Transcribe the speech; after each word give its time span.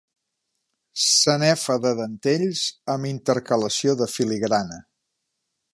Sanefa 1.01 1.75
de 1.83 1.91
dentells 1.99 2.63
amb 2.97 3.09
intercalació 3.13 3.97
de 4.03 4.09
filigrana. 4.17 4.83